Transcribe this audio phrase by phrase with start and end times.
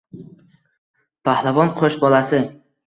[1.31, 2.43] Pahlavon qo‘sh bolasi.